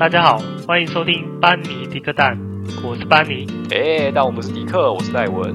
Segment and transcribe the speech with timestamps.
[0.00, 2.34] 大家好，欢迎收听班尼迪克蛋，
[2.82, 3.46] 我是班尼。
[3.70, 5.54] 哎，但我们是迪克，我是戴文。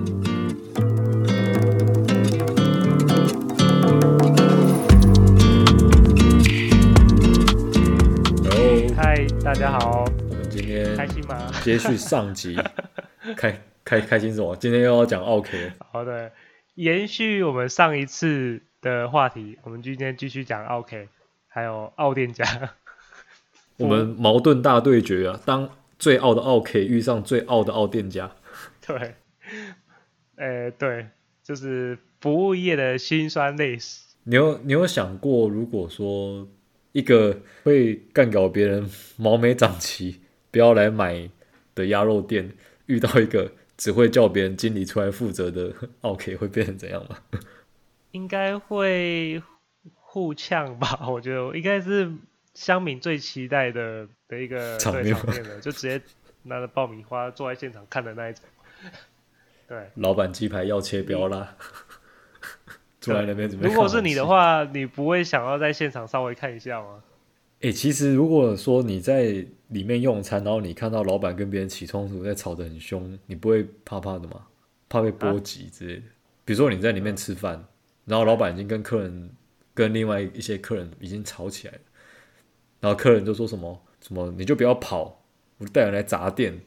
[8.44, 10.06] Hello，嗨，大家好。
[10.30, 11.36] 我们今天开心吗？
[11.64, 12.56] 接续上集，
[13.36, 14.56] 开开开心什么？
[14.58, 15.72] 今天又要讲奥 K。
[15.92, 16.32] 好的，
[16.76, 21.10] 延续我们上一次的话题，我们今天继续讲奥 K，
[21.48, 22.46] 还有奥店家。
[23.78, 25.40] 我们矛盾大对决啊！
[25.46, 28.34] 当最傲的奥 K 遇上最傲的奥店家，
[28.88, 29.16] 对，
[30.36, 31.08] 呃，对，
[31.44, 34.04] 就是服务业的辛酸泪史。
[34.24, 36.48] 你有你有想过，如果说
[36.94, 40.22] 一个会干搞别人毛没长齐
[40.52, 41.30] 不要来买
[41.74, 42.54] 的鸭肉店，
[42.86, 47.18] 遇到一个只会叫别人经理出来负责的奥 K，会变成怎样吗？
[48.12, 49.44] 应该会
[49.94, 51.08] 互呛吧？
[51.10, 52.10] 我觉得应该是。
[52.56, 56.02] 乡民最期待的的一个场面了，就直接
[56.42, 58.44] 拿着爆米花坐在现场看的那一种。
[59.68, 61.56] 对，老板鸡排要切不要辣，
[63.00, 63.68] 坐在那边准备。
[63.68, 67.04] 如果是你的话，你不会想要在现场稍微看一下吗？
[67.62, 74.46] 哎、欸，其实如果说你在里面用餐，然后你看到老板跟别人起冲突，在吵得很凶，你不会怕怕的吗？
[74.88, 76.02] 怕被波及之类的？
[76.02, 76.14] 啊、
[76.46, 77.66] 比如说你在里面吃饭，
[78.06, 79.32] 然后老板已经跟客人、
[79.74, 81.80] 跟另外一些客人已经吵起来了。
[82.86, 85.20] 然后客人就说什么什么，你就不要跑，
[85.58, 86.62] 我带人来砸店，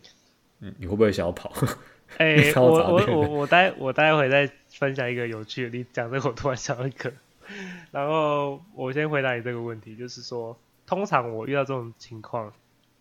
[0.58, 1.52] 你你会不会想要跑？
[2.18, 7.12] 哎、欸，我我我我待我待会再分享一个有趣的，你讲这个我突然想到一个，
[7.92, 12.52] 然后我先回答你这个问题，就是说，通常我遇到这种情况，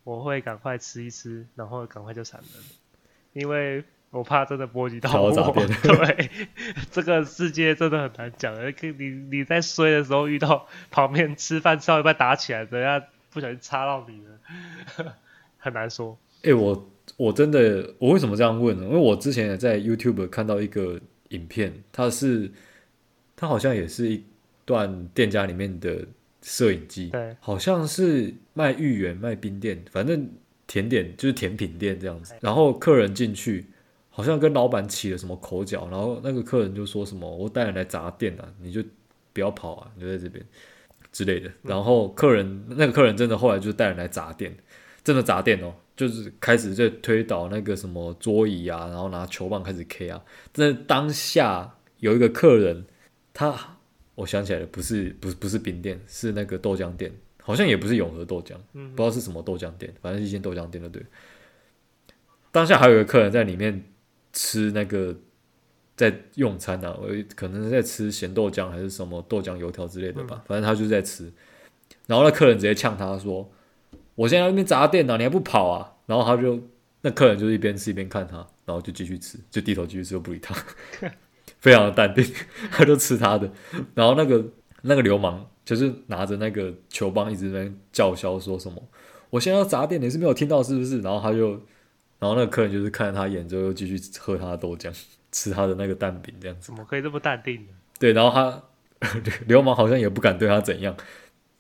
[0.04, 2.64] 我会赶快吃一吃，然后赶快就闪人，
[3.34, 5.32] 因为我怕真的波及到我。
[5.84, 6.30] 对，
[6.90, 8.56] 这个世界真的很难讲，
[8.98, 15.14] 你你在衰的时候遇到旁边吃饭吃到一半打起来，等下不小心插到你了，
[15.58, 16.18] 很难说。
[16.38, 18.86] 哎、欸，我我真的我为什么这样问呢？
[18.86, 22.50] 因为我之前也在 YouTube 看到一个影片，它是
[23.36, 24.24] 它好像也是一
[24.64, 26.08] 段店家里面的
[26.42, 30.30] 摄影机，对，好像是卖芋圆、卖冰店，反正
[30.66, 32.34] 甜点就是甜品店这样子。
[32.40, 33.66] 然后客人进去。
[34.18, 38.84] 好像跟老板起了什么口角，然后那个客人就说什么：“我带人来砸店啊，你就
[39.32, 40.44] 不要跑啊，你就在这边
[41.12, 44.58] 之类的。”然后客人那个客人真的后来就带人来砸店，
[45.04, 50.20] 真的砸店哦，就是开始在推倒那个什么桌椅啊，然后拿球棒开始 K 啊。
[50.52, 52.88] 但是当下有一个客人，
[53.36, 53.78] 他
[54.16, 57.12] 我想起来了，不是不是不是冰店，是那个豆浆店，
[57.44, 61.04] 好像也不是永和豆浆，不知道是什么豆浆店，反正是一间豆浆店的对。
[62.52, 63.84] 当下还有一个客人在里面。
[64.38, 65.16] 吃那个
[65.96, 71.34] 在用餐啊，我可能是在吃咸豆浆还是什么豆浆油条之类的吧，嗯、反正他就是在吃。
[72.06, 73.52] 然后那客人直接呛他说
[74.14, 76.62] ：“我现在在那边砸店呢，你还不跑啊？”然后他就
[77.02, 80.56] 那客人就一边吃一边看他，然后就继续吃，就低头继续吃，又不理他，
[81.58, 82.24] 非常的淡定，
[82.70, 83.52] 他就吃他的。
[83.96, 84.46] 然后那个
[84.84, 88.80] 那个流氓就是拿着那个球棒一直在叫嚣说什么
[89.32, 91.60] ：“我现在要砸店，你是没有听到是不是？”然后他就。
[92.20, 94.92] 然后那个客人就是看着他眼，之后又继续喝他的豆浆，
[95.32, 96.68] 吃他的那个蛋饼，这样子。
[96.68, 97.74] 怎么可以这么淡定呢？
[98.00, 98.64] 对，然后他
[99.48, 100.96] 流氓好像也不敢对他怎样，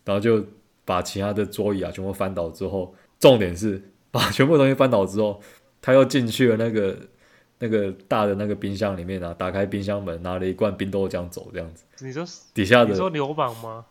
[0.05, 0.43] 然后就
[0.85, 5.41] 把其他的桌椅啊全部翻倒之后，重点是把全部东西翻倒之后，
[5.81, 6.97] 他又进去了那个
[7.59, 11.83] 那个大的那个冰箱里面啊，打开冰箱门，拿了一罐冰豆浆走，这样子。
[11.99, 12.91] 你说底下的？
[12.91, 13.85] 你说流氓吗？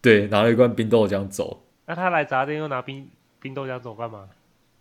[0.00, 1.62] 对，拿了一罐冰豆浆走。
[1.86, 3.08] 那他来砸店又拿冰
[3.40, 4.28] 冰豆浆走干嘛？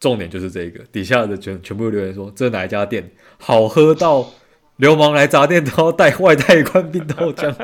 [0.02, 4.28] 重点就是这个，底下的全全部留言说，这哪一家店好喝到
[4.78, 7.56] 流氓来砸店都要带外带一罐冰豆浆，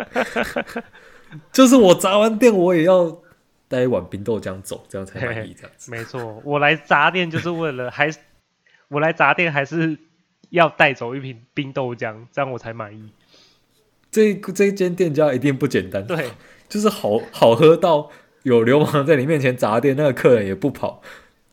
[1.51, 3.23] 就是我砸完店我也要
[3.67, 5.55] 带一碗冰豆浆走，这样才满意。
[5.55, 8.07] 这样子没错，我来砸店就是为了还
[8.89, 9.97] 我来砸店还是
[10.51, 13.09] 要带走一瓶冰豆浆，这样我才满意。
[14.11, 16.29] 这这间店家一定不简单，对，
[16.69, 18.11] 就是好好喝到
[18.43, 21.01] 有流氓在你面前砸店，那个客人也不跑。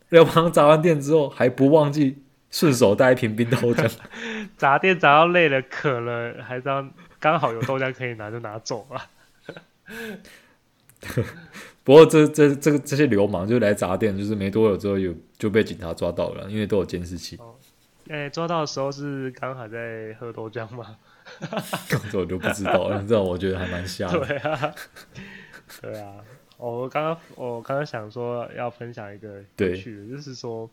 [0.09, 2.17] 流氓砸完店之后，还不忘记
[2.51, 3.91] 顺手带一瓶冰豆浆。
[4.57, 6.87] 砸店砸到累了、渴了，还是要
[7.19, 9.01] 刚好有豆浆可以拿就拿走了。
[11.83, 17.35] 不过这这这个这些流氓就来砸店，就是没多久之后有就被警察抓到了，因为都有监视器。
[17.37, 17.53] 哦，
[18.09, 20.95] 哎、欸，抓到的时候是刚好在喝豆浆吗？
[22.11, 24.19] 这我就不知道了，这我觉得还蛮瞎的。
[24.25, 24.73] 对啊，
[25.81, 26.13] 对啊。
[26.57, 30.69] 我刚刚我刚刚想说要分享一个有趣的，就是说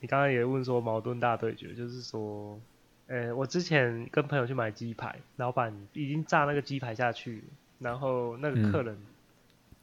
[0.00, 2.58] 你刚刚也问说矛盾大对决，就是说，
[3.06, 7.44] 呃，我之前跟朋友去买鸡排，老板已经炸那个鸡排下去，
[7.78, 8.96] 然后那个客人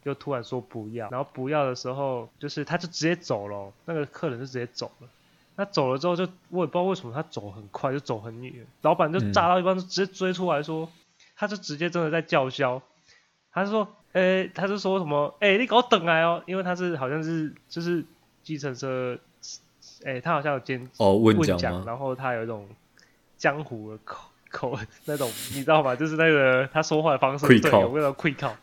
[0.04, 5.10] 就突然说不要，然后不要的时候，就是他就直接走了，那个客人就直接走了。
[5.58, 8.66] 他走了之后就，就我也不知道为什么他走很快，就走很远。
[8.82, 10.90] 老板就炸到一半就直接追出来说，嗯、
[11.38, 12.82] 他就直接真的在叫嚣。
[13.54, 18.02] 他说，哎、欸，他就说什么，哎、欸，你给我等来哦，因为他是好像是就是
[18.44, 19.20] 计程车，
[20.06, 22.66] 哎、欸，他好像有兼哦问讲，然后他有一种
[23.38, 25.94] 江湖的口口那种，你知道吗？
[25.98, 28.56] 就是那个他说话的方式对，有没有愧靠？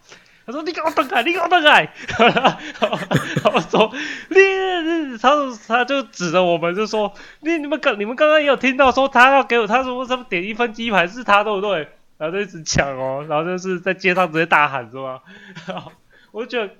[0.44, 1.84] 他说：“你给我等开，你给我等开。”
[3.44, 3.92] 然后说
[4.28, 5.30] ：“你，他
[5.68, 7.12] 他就指着我们就说
[7.42, 11.86] ：‘你你们刚你们刚刚也有听到说他要给我，他说什么点一份鸡排是他对不对？’
[12.22, 15.20] 然后就一直抢哦，然后就是在街上直接大喊是吧？
[16.30, 16.72] 我就觉得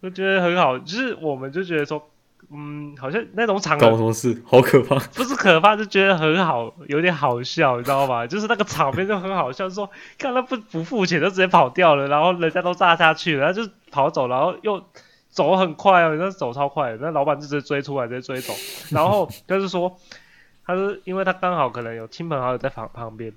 [0.00, 2.10] 我觉得很好，就是我们就觉得说。”
[2.52, 4.40] 嗯，好像那种场合，搞什么事？
[4.46, 4.96] 好可怕！
[5.14, 8.26] 不是可怕，就觉得很好，有点好笑，你知道吗？
[8.26, 14.84] 就是那个场面就很好笑，说看他不不付钱就直接跑掉了，然后人家都炸下去了，他就跑走，然后又
[15.30, 18.52] 走很快哦，那走超快，那老板就直接追出来，直接追走，
[18.90, 19.98] 然后就是说，
[20.66, 23.32] 他是因为他刚好可能有亲朋好友在旁旁边。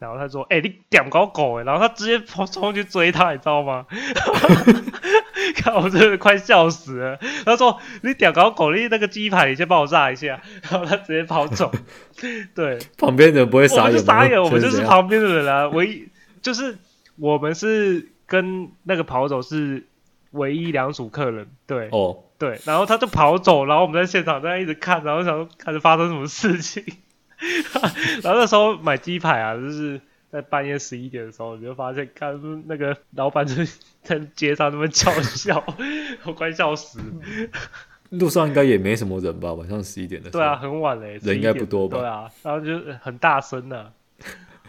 [0.00, 3.84] 然后他说：“哎、欸，你点搞狗哎！”然后他直接跑冲去追他，你知道吗？
[5.54, 7.18] 看我真的快笑死了。
[7.44, 10.40] 他说：“你点搞狗，你那个鸡排，你先帮我炸一下。
[10.70, 11.70] ”然后他直接跑走。
[12.56, 13.98] 对，旁边人不会傻眼吗？
[13.98, 15.68] 傻眼，我们就是旁边的人啊。
[15.68, 16.08] 唯一
[16.40, 16.78] 就是
[17.16, 19.86] 我们是跟那个跑走是
[20.30, 21.46] 唯一两组客人。
[21.66, 22.58] 对，哦，对。
[22.64, 26.82] 然后他就跑走，然后我们在现场在那一直看，然后想说看着发生什么事情。
[28.22, 30.00] 然后那时候买鸡排啊，就是
[30.30, 33.54] 在半夜十一点的时候，你就发现看那个老板就
[34.02, 35.64] 在街上那么叫笑，
[36.24, 37.00] 我快笑死。
[38.10, 39.52] 路上应该也没什么人吧？
[39.52, 40.42] 晚上十一点的时候。
[40.42, 41.98] 对啊，很晚嘞，人应该不多吧？
[41.98, 43.78] 对啊，然后就很大声的、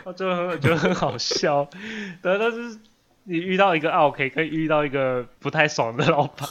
[0.04, 1.68] 啊，就很觉得很好笑。
[2.22, 2.78] 对，但是
[3.24, 6.48] 你遇到一个 OK，可以遇到一个不太爽的老板，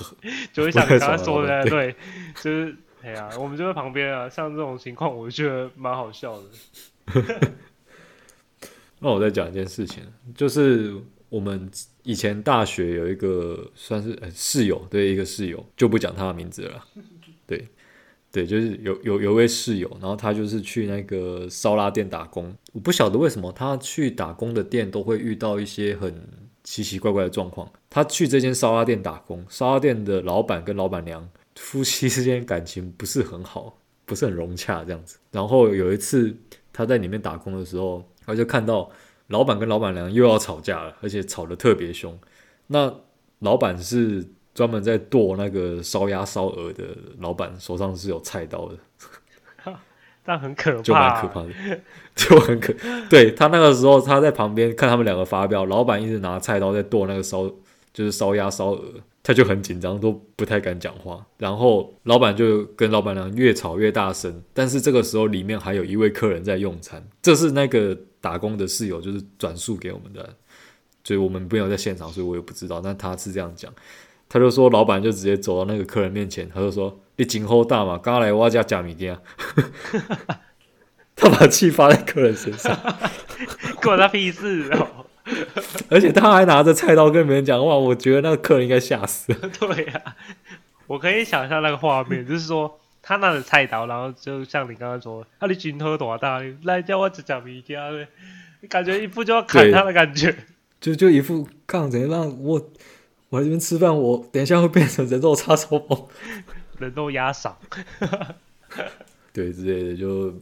[0.53, 1.95] 就会像你刚才说的，对，
[2.43, 2.77] 就是。
[3.03, 6.45] 哎呀，我们就在旁边啊，像这种情况，我觉得蛮好笑的。
[9.01, 10.03] 那我再讲一件事情，
[10.35, 10.95] 就是
[11.31, 11.71] 我们
[12.03, 16.85] 以前大学有一个算是室友，对，一个室友就不讲他的名字了。
[17.47, 17.67] 对，
[18.31, 22.55] 对，就是有有有位室友，然后他就是去那个烧腊店打工。
[22.75, 26.29] 我不晓得为什么他去打工的店都会遇到一些很
[26.63, 27.73] 奇奇怪怪的状况。
[27.89, 31.27] 他去这间烧腊店打工，烧腊店的老板跟老板娘。
[31.61, 33.77] 夫妻之间感情不是很好，
[34.07, 35.19] 不是很融洽这样子。
[35.31, 36.35] 然后有一次
[36.73, 38.91] 他在里面打工的时候，他就看到
[39.27, 42.19] 老板跟老板娘又要吵架了，而且吵得特别凶。
[42.69, 42.93] 那
[43.41, 46.85] 老板是专门在剁那个烧鸭烧鹅的，
[47.19, 48.77] 老板手上是有菜刀的，
[50.25, 51.51] 但很可怕，就蛮可怕的，
[52.17, 52.75] 就很可。
[53.09, 57.47] 对，他那个时候他在旁边看他们两个发飙，老板一直拿菜刀在剁那个烧，
[57.93, 58.95] 就是烧鸭烧鹅。
[59.23, 61.25] 他就很紧张，都不太敢讲话。
[61.37, 64.43] 然后老板就跟老板娘越吵越大声。
[64.55, 70.37] 但是这个时候里面还有一位客人在用餐，这是那个打工的室友就是转述给我们的，
[71.05, 72.81] 所以我们没有在现场，所以我也不知道。
[72.81, 73.73] 但他是这样讲，
[74.29, 79.19] 他就说老板就直接走到那个客人面前，他就说：“你今后大嘛，刚来我家假米店。
[81.15, 82.75] ”他把气发在客人身上，
[83.83, 85.00] 关他屁事哦。
[85.91, 89.39] 而且他还拿着菜刀跟别人讲话，我觉得那个客人应该吓死了。
[89.59, 90.17] 对呀、啊，
[90.87, 96.41] 我可以想象那个画面，就是说他拿着菜刀，然后就像你刚刚说，啊，你拳头多大？
[96.65, 97.91] 来叫我吃假米家
[98.61, 100.35] 你感觉一副就要砍他的感觉，
[100.81, 102.71] 就就一副看怎样让我
[103.31, 106.09] 我在这边吃饭，我等一下会变成人肉叉烧包，
[106.79, 107.53] 人肉鸭嗓，
[109.33, 110.35] 对之类的，就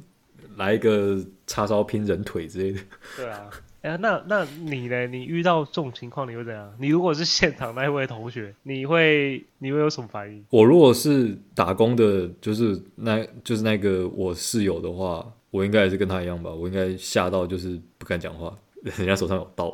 [0.57, 2.81] 来一个叉烧拼人腿之类的。
[3.17, 3.49] 对啊。
[3.81, 5.07] 哎、欸，那那你呢？
[5.07, 6.75] 你遇到这种情况，你会怎样？
[6.81, 10.45] 你如果是现场那一位同学，你会你会有什么反应？
[10.51, 16.51] 我如果是打工的，就是那就是那个我室友的话，我应该也是跟他一样吧。
[16.51, 19.73] 我应该吓到就是不敢讲话，人家手上有刀，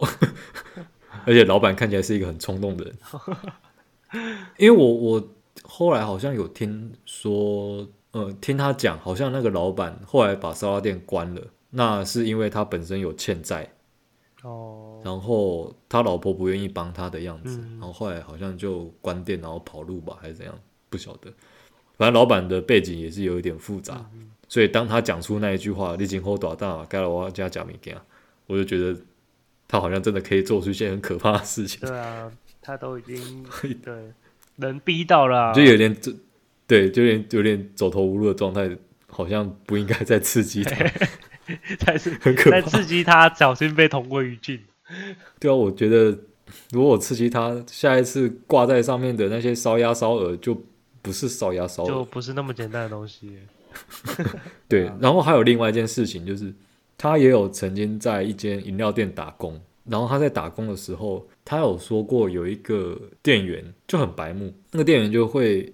[1.25, 2.94] 而且老板看起来是一个很冲动的人。
[4.58, 5.28] 因为我我
[5.62, 13.70] 后来好像有听说，呃，听他讲，好像那个老板后来把烧腊店关了，那是因为他本身有欠债。
[14.44, 20.54] 哦，然后他老婆不愿意帮他的样子，嗯，然后后来好像就关店，然后跑路吧，还是怎样，
[20.90, 21.32] 不晓得。
[21.96, 27.96] 反正老板的背景也是有一点复杂，嗯，所以当他讲出那一句话“你今后多大，该了我家假米店”，
[28.46, 28.94] 我就觉得
[29.66, 31.80] 他好像真的可以做出一些很可怕的事情。
[31.80, 33.44] 对啊，他都已经
[33.82, 34.12] 对
[34.56, 35.96] 人逼到了，啊，就有点
[36.66, 40.76] 对，就有点有点走投无路的状态，好像不应该再刺激他。
[41.78, 44.60] 才是很可怕，在刺激他，小心被同归于尽。
[45.40, 46.16] 对啊，我觉得
[46.70, 50.60] 如果我刺激他，下一次挂在上面的那些烧鸭烧鹅就
[51.00, 53.38] 不是烧鸭烧鹅，就不是那么简单的东西。
[54.68, 56.54] 对，然后还有另外一件事情，就是
[56.96, 65.72] 他也有曾经在一间饮料店打工，然后他在打工的时候，他有说过有一个店员就很白目，那个店员就会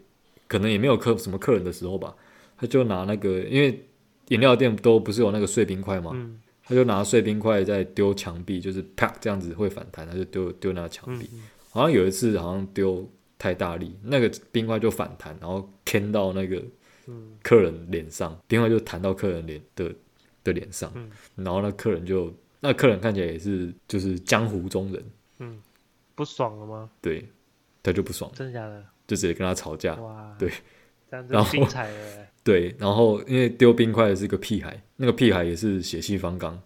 [0.48, 2.14] 可能也没有客什么客人的时候吧，
[2.56, 3.84] 他就拿那个，因为
[4.30, 13.08] 饮料店都不是有那个碎冰块吗，嗯、他就拿碎冰块在丢墙壁，就是啪这样子会反弹，他就丢丢那个墙壁，嗯、好像有一次好像丢
[13.38, 16.60] 太大力，那个冰块就反弹，然后磕到那个。
[17.42, 19.92] 客人脸上，冰块就弹到客人脸的
[20.44, 25.04] 的脸上，嗯、然后那客人就，那客人看起来也是就是江湖中人，
[25.40, 25.60] 嗯，
[26.14, 26.88] 不爽了吗？
[27.02, 27.26] 对，
[27.82, 28.84] 他就不爽，真的假的？
[29.08, 30.52] 就直接跟他吵架，哇，对，
[31.10, 32.26] 这样就精彩了。
[32.42, 36.61] 对，然后因为丢冰块的是个屁孩，那个屁孩也是血气方刚，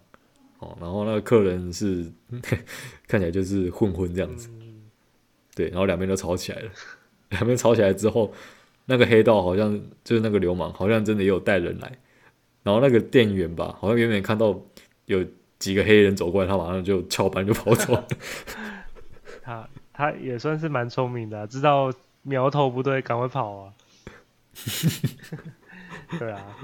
[0.59, 2.11] 哦，然后那个客人是
[3.07, 4.83] 看起来就是混混这样子，嗯、
[5.55, 6.71] 对，然后两边都吵起来了，
[7.29, 8.33] 两边吵起来之后。
[8.87, 11.91] 那个黑道好像就是那个流氓，好像真的也有带人来。
[12.61, 14.55] 然后那个店员吧，好像远远看到
[15.07, 15.25] 有
[15.57, 18.07] 几个黑人走过来，他马上就翘班就跑走了。
[19.41, 21.91] 他他也算是蛮聪明的啊，知道
[22.21, 23.73] 苗头不对，赶快跑啊。
[26.19, 26.55] 对啊，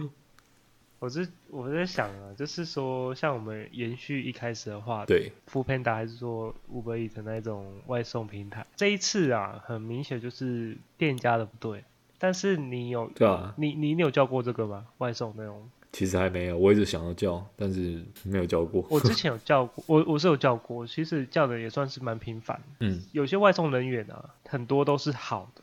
[0.99, 11.83] 我是我在想啊，就是说，像我们延续一开始的话，对，Foodpanda 还是说 Uber Eats 的那种外送平台，这一次啊，很明显就是店家的不对。
[12.19, 13.53] 但是你有对啊？
[13.57, 14.85] 你你你有叫过这个吗？
[14.99, 15.67] 外送那种？
[15.91, 18.85] 其实还没有，我一直想要叫，但是没有叫过。
[18.89, 22.61] 我之前有 叫过，我我是有叫过，其实叫的也算是蛮频繁。
[22.79, 25.61] 嗯，有些外送人员啊，很多都是好的，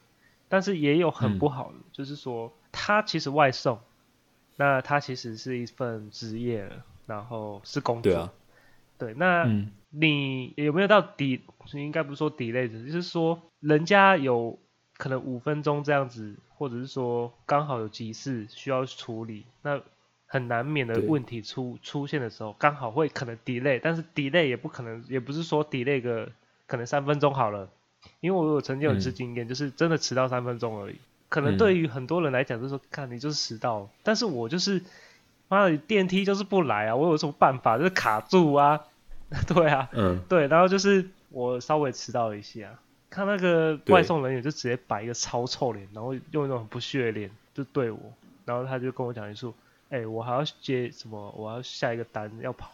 [0.48, 3.78] 但是也有很不好的，嗯、就是说他其实外送，
[4.56, 6.70] 那他其实是一份职业，
[7.06, 8.12] 然后是工作。
[8.12, 8.32] 对啊。
[8.98, 9.44] 对，那
[9.90, 11.42] 你有没有到底？
[11.74, 14.58] 应该不是说 delay 的，就是说人家有。
[14.98, 19.80] 可能五分钟这样子，或者是说刚好有急事需要处理，那
[20.26, 26.32] 很难免的问题出出现的时候，刚好会可能 delay，但是 delay 也不可能，也不是说 delay 个
[26.66, 27.70] 可能三分钟好了，
[28.20, 30.96] 因为我有曾经有一次经验，嗯、就是真的迟到三分钟而已。
[31.28, 34.82] 可能对于很多人来讲，就是说，看你就是迟到，但是我就是
[35.48, 37.76] 妈的电梯就是不来啊，我有什么办法？
[37.76, 38.80] 就是卡住啊，
[39.46, 42.78] 对啊，嗯，对，然后就是我稍微迟到了一下。
[43.10, 47.98] 看那个外送人员就直接摆一个超臭脸，然后用一种很不屑的脸就对我，
[48.44, 49.52] 然后他就跟我讲一句
[49.88, 51.30] ：“哎、欸，我还要接什么？
[51.36, 52.72] 我要下一个单要跑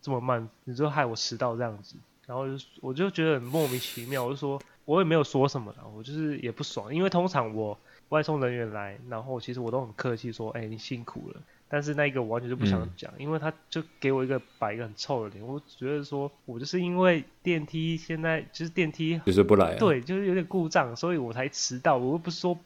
[0.00, 1.96] 这么慢，你就害我迟到这样子。”
[2.26, 7.78] 然后就我就觉得很莫名其妙，我就说我也没有说什么了，我就是也不爽，因为通常我
[8.10, 21.96] 外送人员来，然后其实我都很客气说：“哎、欸，你辛苦了。”但是那个我完全就不想讲，嗯、因为他就给我一个摆一个很臭的脸，我觉得说我就是因为电梯现在就是电梯就是不来、啊，对，就是有点故障，所以我才迟到。
[21.96, 22.56] 我又不是说，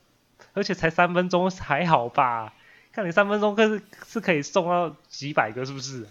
[0.52, 2.52] 而且才三分钟还好吧？
[2.92, 6.06] 看你三分钟可是是可以送到几百个，是不是？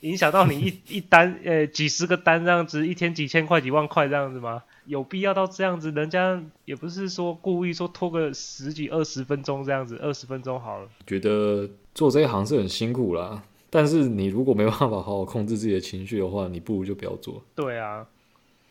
[0.00, 4.62] 影响到你一 一单呃几十个单这样子，一天几千块几万块这样子吗？
[4.86, 5.90] 有必要到这样子？
[5.92, 10.88] 人家也不是说故意说拖个十几二十分钟这样子，二十分钟好了。
[11.06, 11.68] 觉得。
[11.92, 17.42] 做这一行是很辛苦啦，但是你如果没办法好好控制自己的情绪的话，你不如就不要做。
[17.52, 18.06] 对啊，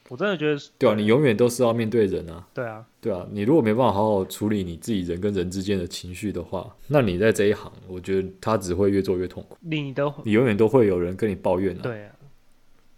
[0.10, 0.62] 我真的觉得。
[0.78, 2.46] 对啊，你永远都是要面对人啊。
[2.54, 9.56] 对啊，对啊，你如果没办法好好处理你自己人跟人之间的情绪的话，那你在这一行，我觉得他只会越做越痛苦。
[9.62, 11.80] 你的，你永远都会有人跟你抱怨啊。
[11.82, 12.16] 对啊，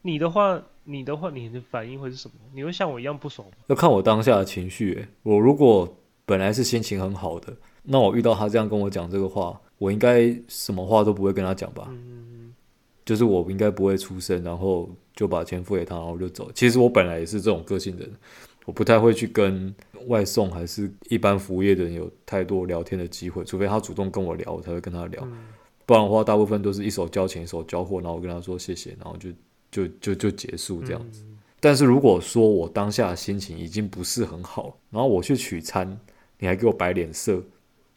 [0.02, 2.36] 你的话，你的话，你的反应会是什么？
[2.54, 3.54] 你会像我一样不爽吗？
[3.68, 5.08] 要看我当下的情绪欸。
[5.24, 7.54] 我如果本来是心情很好的，
[7.84, 9.60] 那我遇到他这样跟我讲这个话。
[9.82, 12.54] 我应该什么话都不会跟他讲吧，嗯、
[13.04, 16.52] 就是我应该不会出声，然后就把钱付给他，然后就走。
[16.54, 18.12] 其实我本来也是这种个性的人，
[18.66, 19.74] 我不太会去跟
[20.08, 25.22] 外送还是一般服务业的人有太多聊天的机会，除非他主动跟我聊，我才会跟他聊。
[25.26, 25.38] 嗯、
[25.86, 29.30] 不然的话，大部分都是一手交钱一手交货，然后我跟他说谢谢，然后就
[29.72, 31.24] 就就就结束这样子。
[31.28, 36.00] 嗯、但是如果说我当下心情已经不是很好，然后我去取餐，
[36.40, 37.44] 你还给我摆脸色，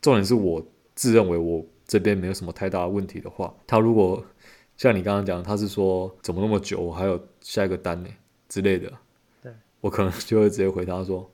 [0.01, 1.65] 重点是我自认为我。
[1.87, 4.25] 这边没有什么太大的问题的话，他如果
[4.77, 8.09] 像你刚刚讲，他是说怎么那么久，我还有下一个单呢
[8.49, 8.93] 之类的，
[9.43, 11.31] 对，我可能就会直接回答说，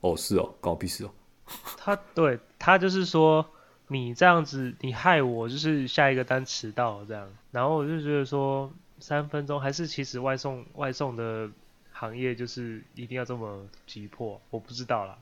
[0.00, 1.10] 哦是哦，关我屁事哦。
[1.76, 3.44] 他对他就是说
[3.88, 11.50] 你这样子，你害我就是下一个单迟到这样，然后我就觉得说三分钟还是其实外送外送的
[11.92, 15.18] 行业就是一定要这么急迫，我不知道啦。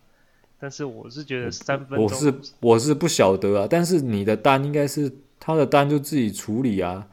[0.60, 3.66] 但是我是觉得三分钟，我是我是不晓得啊。
[3.68, 7.08] 但是你的单应该是他的单就自己处理啊，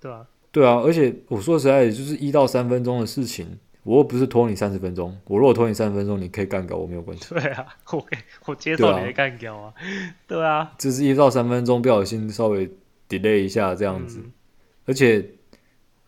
[0.00, 0.76] 对啊，对啊。
[0.76, 7.34] 而且我说实在，就是一到三分钟的事情，我又不是拖你三十分钟，我如果拖你三十分钟，你可以干掉我没有关系。
[7.34, 8.04] 对啊， 我
[8.46, 9.72] 我接受你的干掉啊，
[10.26, 12.68] 对啊，就是一到三分钟不小心稍微
[13.08, 14.32] delay 一下这样子，嗯、
[14.86, 15.24] 而且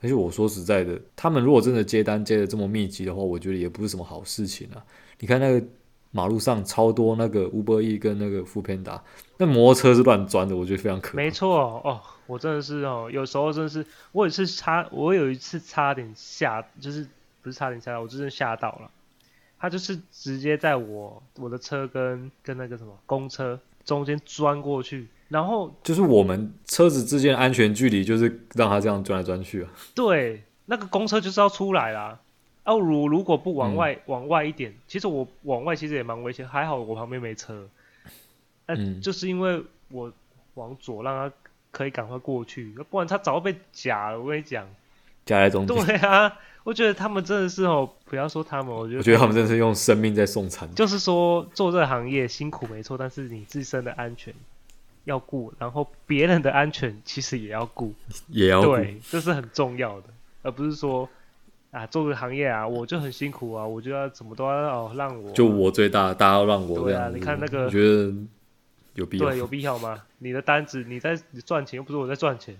[0.03, 4.83] 而且我说实在的，他们如果真的接单接的这么密集的话，我觉得也不是什么好事情啊。
[5.19, 5.67] 你看那个
[6.13, 9.01] 马路上超多那个 Uber E 跟那个 Foodpanda，
[9.37, 11.17] 那摩托车是乱钻的，我觉得非常可怕。
[11.17, 12.01] 没错哦。
[12.31, 17.05] 我真的是哦，有时候真的是，我也是差，我有一次差点吓，就是
[17.43, 18.89] 不是差点吓到，我真的吓到了。
[19.59, 29.71] 他就是直接在我我的车跟跟那个什么公车中间钻过去，然后就是我们车子之间安全距离，就是让他这样钻来钻去啊。
[29.93, 32.21] 对，那个公车就是要出来啦。
[32.65, 37.69] 哦，如如果不往外、嗯、往外一点，其实我往外其实也蛮危险，还好我旁边没车。
[38.67, 40.13] 嗯，就是因为我
[40.55, 41.35] 往左让他。
[41.71, 44.21] 可以赶快过去，不然他早就被夹了。
[44.21, 44.67] 我跟你讲，
[45.25, 45.77] 夹在中间。
[45.87, 50.69] 对啊，我觉得他们真的是哦，不要说他们，我觉得我觉得他们真的是用生命在送餐。
[50.75, 54.35] 就是说做这个行业辛苦没错，但是你自身的安全
[55.05, 57.95] 要顾，然后别人的安全其实也要顾，
[58.29, 60.09] 也要顾，对，这是很重要的，
[60.43, 61.09] 而不是说
[61.71, 66.81] 啊做个行业啊，我就很辛苦啊，我就要怎么都要哦让我，就我最大，大家要让我。
[66.81, 68.12] 对啊，你看那个，我觉得。
[68.95, 69.27] 有必要？
[69.27, 70.03] 对，有必要吗？
[70.19, 72.57] 你的单子，你在赚钱，又不是我在赚钱，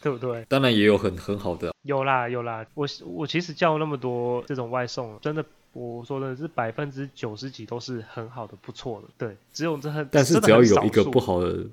[0.00, 0.44] 对不对？
[0.48, 1.74] 当然也有很很好的、啊。
[1.82, 9.08] 有啦有啦，我我其实叫那么多这种外送，真的，我说的是百分之九十几都是很好的，不错的。
[9.18, 11.66] 对，只有这很，但是只要有一个不好的。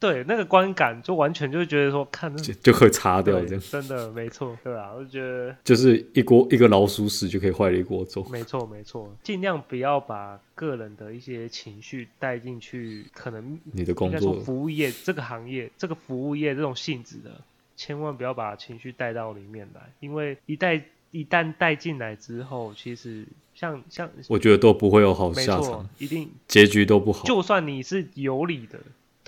[0.00, 8.24] 对，那个观感就完全就是觉得说看就就会擦掉这样，真的没错，对啊，我就觉得 就是一锅一个老鼠屎就可以坏了一锅粥。
[8.32, 17.30] 没错没错，尽量不要把个人的一些情绪带进去，可能你的工作服务业这个行业这个服务业这种性质的，
[17.76, 27.26] 千万不要把情绪带到里面来，因为一带一旦带进来之后，其实像像我觉得都不会有好下场，一定结局都不好。
[27.26, 28.78] 就算你是有理的。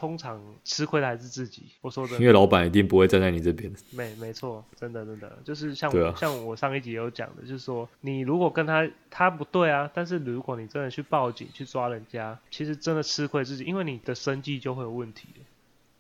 [0.03, 3.73] 通常吃亏的还是自己，我说的，因为老板一定不会站在你这边。
[3.93, 15.29] 没没错，真的真的，就是像我、啊、像我上一集有讲的，就是说你如果跟他他不对啊，但是如果你真的去报警去抓人家，其实真的吃亏自己，因为你的生计就会有问题。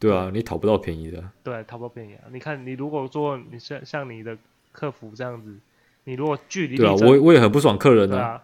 [0.00, 1.22] 对啊，你讨不到便宜的。
[1.44, 2.24] 对，讨不到便宜啊！
[2.32, 4.36] 你看你如果做你像像你的
[4.72, 5.54] 客服这样子，
[6.02, 8.42] 你如果距离对啊，我我也很不爽客人啊。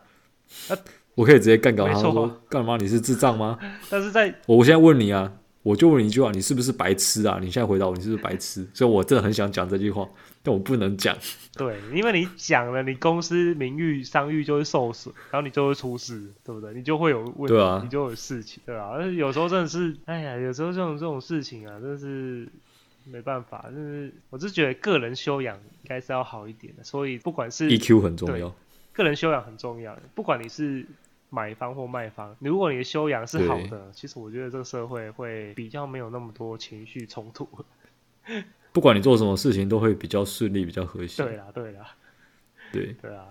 [1.17, 2.77] 我可以直接干掉他说干嘛？
[2.77, 3.59] 你是智障吗？
[3.91, 5.33] 但是在我现在问你啊。
[5.63, 7.39] 我就问你一句话，你是不是白痴啊？
[7.41, 8.67] 你现在回答我，你是不是白痴？
[8.73, 10.09] 所以我真的很想讲这句话，
[10.43, 11.15] 但我不能讲。
[11.55, 16.73] 对，因为你讲了，你公司名誉、商誉就会受损，然后你就会出事，对不对？
[16.75, 18.95] 你就会有问题，对啊，你就有事情，对啊。
[18.99, 22.49] 但是有时候真的是，哎呀，有时候这种这种事情啊，真的是
[23.05, 23.67] 没办法。
[23.69, 28.55] 就是我是觉得个人修养应该是要好一点的，所以不管是 EQ 很重要，
[28.93, 30.87] 个人修养很重要，不管你是。
[31.31, 37.49] 买方或卖方，如果你的修养是好的，其实我觉得这个社会会比较没有那么多情绪冲突。
[38.73, 41.23] 不管你做什么事情，都会比较顺利，比较和谐。
[41.23, 41.89] 对啦，对啦，
[42.73, 43.27] 对对啊。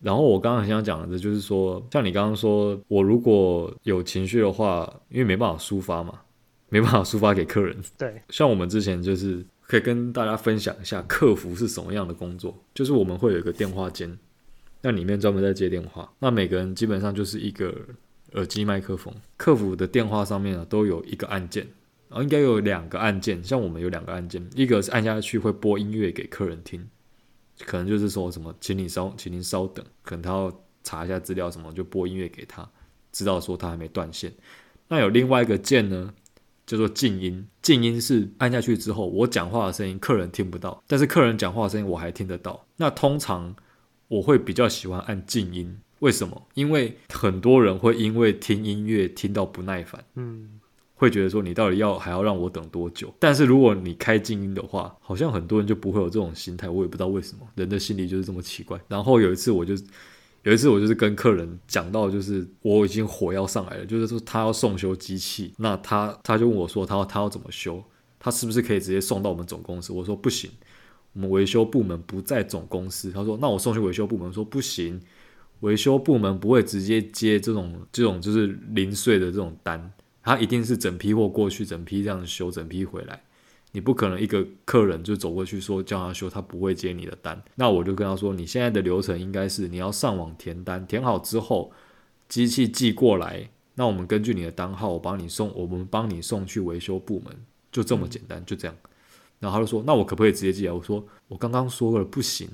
[0.00, 6.20] 然后我刚刚很想讲的，就是说，像你刚刚说，我如果有情绪的话，因为没办法抒发嘛，
[6.68, 7.76] 没办法抒发给客人。
[7.96, 14.18] 对，像我们之前就是可以跟大家分享一下，客服是什么样的工作，就是我们会有一个电话间。
[14.84, 17.72] 那里面专门在接电话，那每个人基本上就是一个
[18.32, 19.14] 耳机麦克风。
[19.36, 21.64] 客服的电话上面啊，都有一个按键，
[22.08, 26.84] 然后应该有两个按键，像我们有两个按键，一个是按下去会播音乐给客人听，
[27.64, 32.68] 可能就是说什么，请你稍，请您稍等，可能他要查一下资料什么，就播音乐给他，
[33.12, 34.32] 知道说他还没断线。
[34.88, 36.12] 那有另外一个键呢，
[36.66, 42.66] 叫做静音，静音是按下去之后，我讲话的声音客人听不到，但是客人讲话的声音我还听得到。
[42.76, 43.54] 那通常。
[44.12, 46.46] 我会比较喜欢按静音，为什么？
[46.52, 50.60] 因为很多人会因为听音乐听到不耐烦，嗯，
[50.94, 53.10] 会觉得说你到底要还要让我等多久？
[53.18, 58.78] 但是如果你开静音的话，好像很多人就不会有这种心态，我也不知道为什么，人的心理就是这么奇怪。
[58.86, 59.72] 然后有一次我就
[60.42, 67.82] 有一次我就是跟客人讲到，就是我已经火要上来了，就是说他要送修机器，那他他就问我说他要他要怎么修？
[68.20, 69.90] 他是不是可以直接送到我们总公司？
[69.90, 70.50] 我说不行。
[71.14, 75.00] 我们维修部门不在总公司，他说：“那我送去维修部门。”说：“不行，
[75.60, 83.22] 维修部门不会直接接这种这种就是零碎的这种单，他一定是整批货过去，整批这样修，整批回来。
[83.72, 87.42] 你不可能一个客人就走过去说叫他修，他不会接你的单。
[87.54, 91.72] 那我就跟他说：你现在的流程应该是你要上网填单，填好之后
[92.28, 97.34] 机器寄过来，那我们根据你的单号，我帮你送，我们帮你送去维修部门，
[97.70, 98.74] 就这么简单，就这样。”
[99.42, 102.48] 然后他就说：“那我可不可以直接寄啊？”我说：“我刚刚说了不行，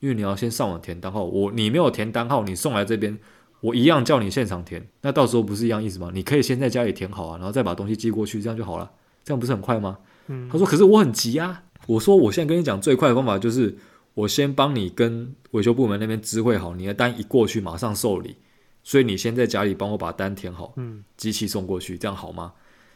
[0.00, 3.16] 因为你要先上网填单号，我你没有填单号，你送来这边，
[3.60, 6.10] 我一样叫你现场填，那到时候不是一样意思吗？
[6.12, 8.90] 你可以先在家里填好啊，然后再把东西寄过去，这样就好了，
[9.22, 9.98] 这样不是很快吗？
[10.26, 11.62] 嗯，他说，可是我很急啊。
[11.86, 13.76] 我说，我现在跟你讲最快的方法就是，
[14.14, 18.36] 我先帮你跟维修部门那边知会好，你的单一过去马上受理，
[18.82, 22.54] 所以你先在家里帮我把单填好，嗯，机器送过去，这样好吗？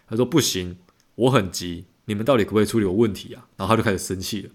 [0.08, 0.78] 他说不行，
[1.16, 3.46] 我很急，你们到底可不可以处理我问题啊？
[3.56, 4.50] 然后他就开始生气了，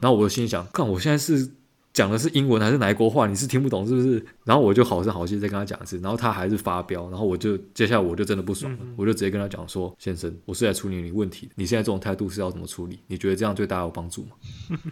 [0.00, 1.50] 然后我就心想，看我现在是。
[1.94, 3.26] 讲的是英文还是哪一国话？
[3.26, 4.24] 你是听不懂是不是？
[4.44, 13.00] 然后我就好声好气再跟他讲一次，然后他还是发飙，然后我就接下来我就真的不爽了，嗯、我就直接跟他讲说：“先生，我是来处理你问题的，你现在这种态度是要怎么处理？
[13.08, 14.28] 你觉得这样对大家有帮助吗？”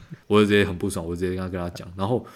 [0.26, 1.86] 我就直接很不爽，我就直接跟他跟他讲。
[1.96, 2.26] 然后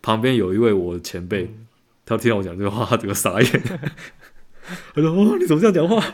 [0.00, 1.66] 旁边有一位我的前辈，嗯、
[2.06, 3.50] 他听到我讲这个话，他整个傻眼。
[4.94, 6.04] 他说：“哦，你怎么这样讲话？”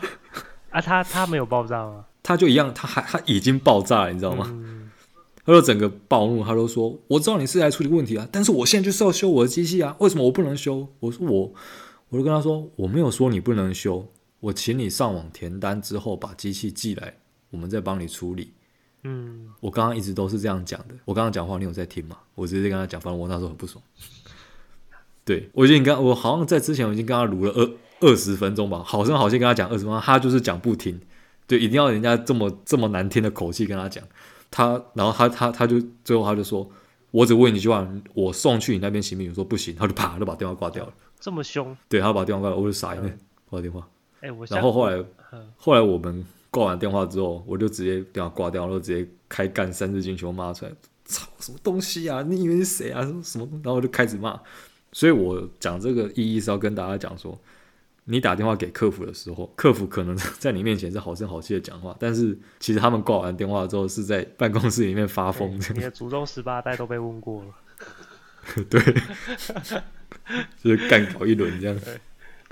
[0.71, 2.05] 啊，他他没有爆炸吗？
[2.23, 4.53] 他就一样，他还他已经爆炸了，你知道吗？
[5.43, 11.51] 他就整个暴怒，他都说：“我知道你是来处理问题啊，但是我现在就是要修我的机器啊，为什么我不能修？”我说：“我，
[12.09, 14.07] 我就跟他说，我没有说你不能修，
[14.39, 17.15] 我请你上网填单之后把机器寄来，
[17.49, 18.53] 我们再帮你处理。”
[19.03, 20.93] 嗯，我刚刚一直都是这样讲的。
[21.05, 22.17] 我刚刚讲话你有在听吗？
[22.35, 23.83] 我直接跟他讲，反正我那时候很不爽。
[25.25, 31.01] 对，我已经跟我好像在之前我已经跟他录了二二十分钟吧，好声好气跟他讲二十分钟，他就是讲不听，
[31.51, 34.01] 对，一定要人家这么这么难听的口气跟他讲。
[34.49, 36.65] 他，然后他他他就最后他就说，
[37.11, 39.29] 我只问你一句话，我送去你那边行不行？
[39.29, 40.93] 我说不行，他就啪就把电话挂掉了。
[41.19, 41.75] 这么凶？
[41.89, 43.85] 对，他把电话挂了，我就傻眼，挂电话。
[44.21, 45.03] 哎，我然后后来
[45.57, 50.71] 后来我们挂完电话之后，我就直接电话挂掉，然后直接开干三字经全部骂出来，
[51.03, 52.21] 操什么东西啊？
[52.21, 53.01] 你以为是谁啊？
[53.21, 53.45] 什么？
[53.55, 54.39] 然后我就开始骂。
[54.93, 57.37] 所以我讲这个意义是要跟大家讲说。
[58.05, 65.53] 你打电话给客服的时候，客服可能在你面前是好声好气的讲话，但是其实他们挂完电话之后是在办公室里面发疯。
[65.75, 68.81] 你的祖宗十八代都被问过了， 对，
[70.61, 71.77] 就是干搞一轮这样。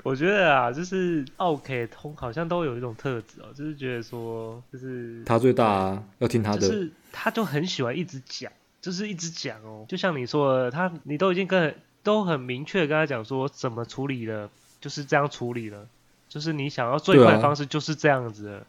[0.02, 14.48] 我觉得啊，就是奥 K 通好像都有一种特质哦，就是觉得说，就是他最大啊，要听他的，就是他就很喜欢一直讲，就是一直讲哦，就像你说的，他你都已经跟都很明确跟他讲说怎么处理了。
[14.80, 15.86] 就是这样处理了，
[16.28, 18.62] 就是你想要最快的方式就是这样子的，啊，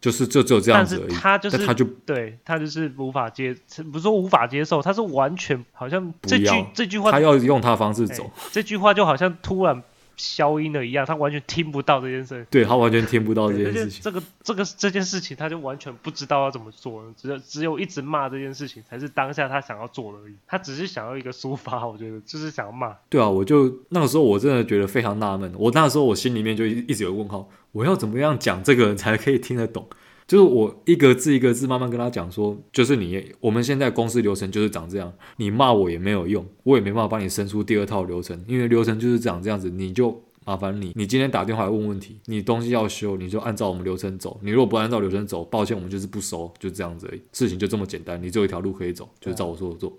[0.00, 1.08] 就是就只有这样子而已。
[1.08, 3.54] 但是他就是他就对他就是无法接，
[3.92, 9.82] 不是说无法接受，他是完全好像这句这句话，他要用他的方式走，这句话就好像突然。
[10.22, 12.46] 消音了一样，他完全听不到这件事。
[12.48, 14.00] 对，他完全听不到这件事情。
[14.00, 20.34] 这个这个这件事情，他就完全不知道要怎么做，只有只有一直骂这件事情才是当下他想要做的而已。
[20.46, 22.96] 他只是想要一个抒发，我觉得就是想要骂。
[23.08, 25.52] 对啊，我就那个时候我真的觉得非常纳闷。
[25.56, 29.88] 我那时候我心里面就一一直有问号，我要怎么样讲这个人才可以听得懂？
[30.26, 49.96] 就是我一个字一个字慢慢跟他讲说，就是你我们现在公司流程就是长这样，你骂我也没有用，我也没办法帮你生出第二套流程，因为流程就是长这样子，你就麻烦你，你今天打电话来问问题，你东西要修，你就按照我们流程走，你如果不按照流程走，抱歉，我们就是不收，就这样子而已，事情就这么简单，你只有一条路可以走，就是照我说的做。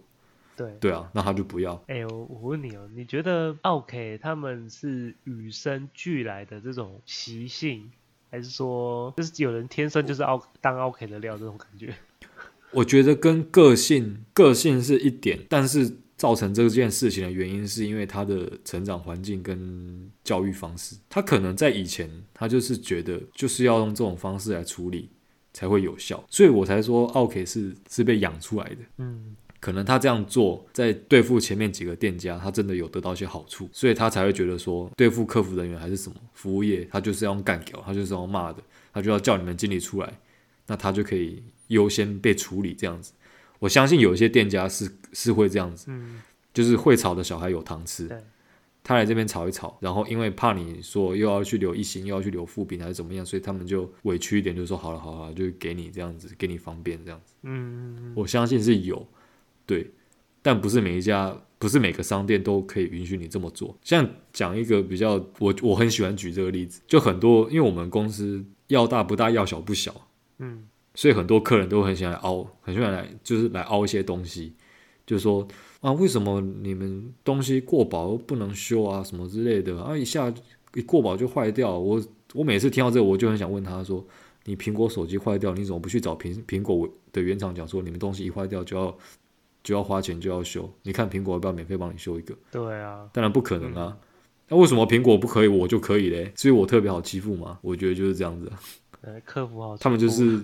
[0.55, 1.73] 对对啊，那他就不要。
[1.87, 7.89] 哎、欸，我我问你哦，你觉得 OK 他们是与生俱来的这种习性？
[8.33, 11.93] 还是说，就是有人天生就是奥当奥 K 的料这种感觉？
[12.71, 20.95] 我觉得跟个性个性是一点，但是造成这件事情的原因，是因为他的成长环境跟教育方式。
[21.07, 25.11] 他可能在以前，他就是觉得就是要用这种方式来处理
[25.53, 28.77] 才会有效，所以我才说奥 K 是是被养出来的。
[28.97, 29.35] 嗯。
[29.63, 40.19] 可能他这样做，在对付前面几个店家，他真的有得到一些好处，所以他才会觉得说，对付客服人员还是什么服务业，他就是要用干掉，他就是要骂的，他就要叫你们经理出来，
[40.67, 43.13] 那他就可以优先被处理这样子。
[43.59, 46.21] 我相信有一些店家是是会这样子，嗯，
[46.53, 48.09] 就是会吵的小孩有糖吃，
[48.83, 59.07] 他来这边吵一吵，然后因为怕你说又要去留一星，又要去留负评还是怎么样，所以他们就委屈一点，就说好了好了，就给你这样子，给你方便这样子，嗯，我相信是有。
[59.65, 59.91] 对，
[60.41, 63.77] 但不是每一家，不是每个商店都可以允许你这么做。
[63.81, 69.95] 像讲一个比较，我我很喜欢举这个例子，就很多，因为我们公司要大不大，要小不小，
[70.39, 74.53] 嗯，所以很多客人都很喜欢来凹，很喜欢来就是来凹一些东西，
[75.05, 75.47] 就说
[75.79, 80.33] 啊，为什么你们东西过保不能修啊，什么之类的啊，一下
[80.73, 81.79] 一过保就坏掉。
[81.79, 84.05] 我我每次听到这个，我就很想问他说，
[84.43, 88.97] 你苹果手机坏掉，你怎么不去找苹苹果的原厂讲说，你们东西一坏掉就要。
[89.63, 92.35] 就要花钱就要修，你看苹果要不要免费帮你修一个？
[92.51, 93.97] 对啊，当然不可能啊。
[94.49, 96.31] 那、嗯啊、为什么苹果不可以，我就可以嘞？
[96.35, 97.57] 所以我特别好欺负嘛？
[97.61, 98.51] 我觉得就是这样子。
[99.25, 100.43] 客服好，他们就是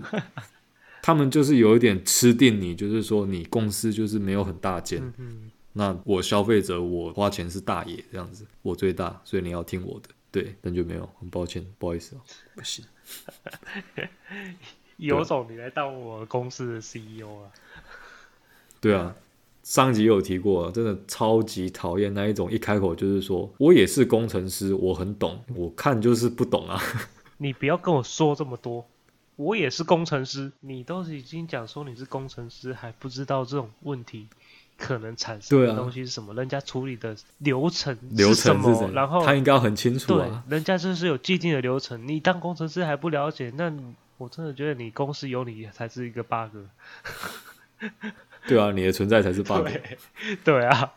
[1.04, 10.10] 他们就是有一点吃定你，就是说你公司就是没有很大件，嗯嗯那我消费者我花钱是大爷这样子，我最大，所以你要听我的。
[10.32, 12.20] 对，但就没有，很抱歉，不好意思哦，
[12.56, 12.86] 不行。
[14.98, 17.52] 有种你来当我公司的 CEO 啊？
[18.82, 19.14] 对啊，
[19.64, 26.82] 上集有提过，真的超级讨厌那一种，一开口就是说我也是工程师，我很懂，我看就是不懂啊。
[27.38, 28.86] 你不要跟我说这么多，
[29.36, 34.28] 我也是工程师，你都已经讲说你是工程师，还不知道这种问题
[34.78, 36.34] 可能产生的东西是什么？
[36.34, 38.74] 啊、人家处理的流程是什么？
[38.76, 40.44] 是然后他应该很清楚啊。
[40.48, 43.72] 对，人家就是有既定的流程，你当工程师还不了解，那
[44.18, 46.56] 我真的觉得你公司有你才是一个 bug。
[48.50, 49.64] 对啊，你的存在才是 bug。
[49.64, 49.98] 对，
[50.44, 50.94] 对啊。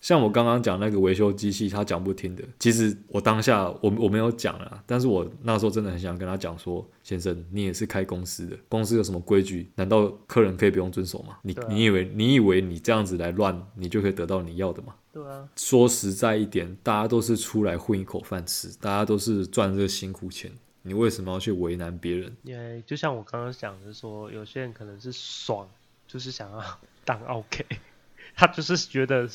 [0.00, 2.42] 像我刚刚讲那个维修机器，他讲不听的。
[2.58, 11.36] 其实我当下我我没有讲啊，但是我那时候真的很想跟他讲说，先生，你也是开公司的，公司有什么规矩，难道客人可以不用遵守吗？
[11.42, 14.94] 你、啊、你以为你以为你这样子来乱，你就可以得到你要的吗？
[15.12, 15.46] 对啊。
[15.54, 22.34] 说实在一点，大家都是出来混一口饭吃，大家都是赚这个辛苦钱，你为什么要去为难别人？
[22.44, 25.68] 因为就像我刚刚讲的说，有些人可能是爽，
[26.10, 26.62] 就是想要
[27.04, 27.64] 当 OK，
[28.34, 29.28] 他就是觉得。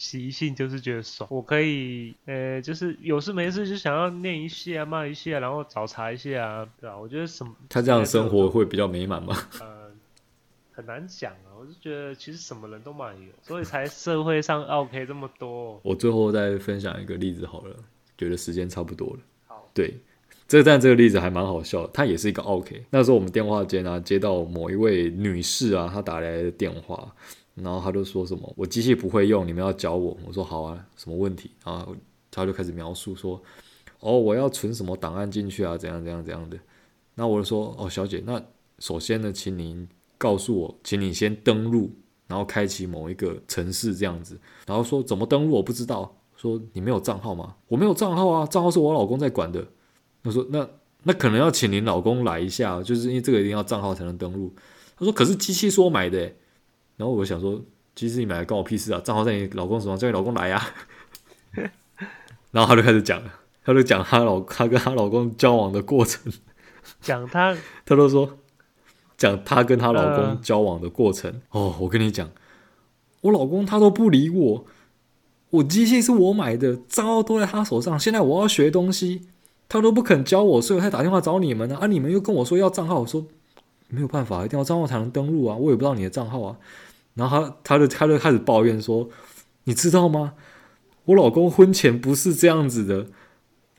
[0.00, 6.96] 习性就是觉得爽，我可以，呃，就是有事没事就想要念一下、骂一下，然后找茬一下啊，对吧？
[6.96, 9.36] 我觉得什么他这样生活会比较美满吗？
[9.60, 9.90] 呃，
[10.70, 11.50] 很难讲啊。
[11.58, 15.80] 我是觉得其实什么人都蛮有，所以才社会上 OK 这么多。
[15.82, 17.74] 我最后再分享一个例子好了，
[18.16, 19.20] 觉得时间差不多了。
[19.48, 19.92] 好，对，
[20.48, 22.82] 这但这个例子还蛮好笑的，他也是一个 OK。
[22.88, 27.14] 那时候我们电话间啊，接到某一位女士啊，她打来的电话。
[27.54, 30.16] 然后她就说什么，我机器不会用，你们要教我。
[30.26, 31.50] 我说好啊，什么问题？
[31.62, 31.94] 然后
[32.30, 33.38] 她就开始描述说，
[34.00, 36.56] 哦，我要存什么档案进去啊，怎样怎样怎样的。
[37.14, 38.42] 那我就说，哦，小姐，那
[38.78, 41.90] 首先呢，请您告诉我，请你先登录，
[42.26, 44.40] 然后开启某一个城市这样子。
[44.66, 47.56] 然后说怎么登录我不知道，说你没有账号吗？
[47.66, 49.66] 我没有账号啊，账号是我老公在管的。
[50.22, 50.68] 他说那
[51.04, 54.54] 那可能要请您老公来一下，就是因为这个一定要账号才能登录。
[54.98, 56.32] 他说可是机器是我买的。
[56.96, 57.62] 然后我想说，
[57.94, 59.00] 机器你买来关我屁事啊！
[59.04, 60.56] 账号在你老公手上，叫你老公来呀、
[61.54, 61.70] 啊。
[62.50, 63.32] 然后他就开始讲了，
[63.64, 66.32] 他就讲他老他跟他老公交往的过程，
[67.00, 68.38] 讲他， 他都说
[69.16, 71.30] 讲他跟他老公交往的过程。
[71.50, 72.28] 呃、哦，我跟你讲，
[73.20, 74.64] 我老公他都不理我，
[75.50, 77.96] 我机器是我买的，账号都在他手上。
[77.96, 79.28] 现在我要学东西，
[79.68, 81.76] 他都不肯教我，所以我才打电话找你们呢。
[81.76, 83.26] 啊，你们又跟我说要账号，我说
[83.88, 86.56] 没有办法，一定要账号才能登录啊，我也不知道你的账号啊。
[87.14, 89.08] 然后他他就他就开始抱怨说
[89.64, 90.34] ：“你知道吗？
[91.06, 93.06] 我老公婚前不是这样子的，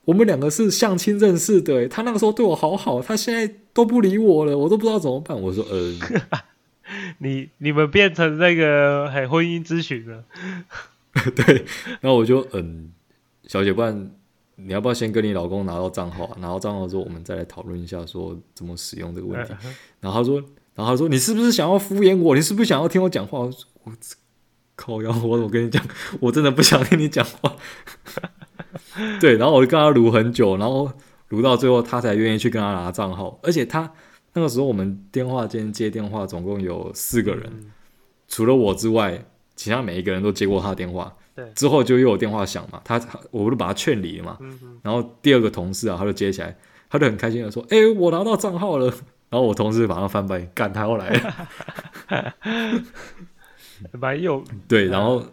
[0.05, 1.87] 我们两个是相亲认识的。
[1.87, 5.93] 他那个时候对我好好，他现在都不理我了，我都不知道怎么办。”我说：“呃，
[7.19, 10.25] 你你们变成那个还婚姻咨询了？
[11.35, 11.65] 对。”
[12.01, 12.91] 然后我就嗯，
[13.47, 14.11] 小姐，不然
[14.65, 19.53] 你要不要先跟你老公拿到账号，拿到账号之后，我们再来讨论一下说怎么使用这个问题。
[19.99, 20.43] 然后他说。
[20.75, 22.33] 然后他说：“你是不是想要敷衍我？
[22.33, 23.91] 你是不是想要听我讲话？”我说：“我
[24.77, 25.85] 靠腰，我我跟你讲，
[26.21, 27.53] 我真的不想听你讲话。
[29.19, 30.89] ”对，然后我就跟他撸很久，然后
[31.27, 33.37] 撸到最后，他才愿意去跟他拿账号。
[33.43, 33.91] 而且他
[34.31, 37.71] 那个时候，我们电话间接电话总共有四个人，嗯、
[38.29, 39.25] 除了我之外，
[39.57, 41.13] 其他每一个人都接过他的电话。
[41.39, 42.99] 对，之后就又有电话响嘛，他
[43.31, 44.37] 我不是把他劝离了嘛。
[44.41, 46.53] 嗯、然后第二个同事啊，他就接起来，
[46.89, 48.87] 他就很开心的说：“哎，我拿到账号了。
[49.29, 52.33] ”然后我同事马上翻白眼，干他要来了，
[53.93, 55.23] 蛮有 对，然后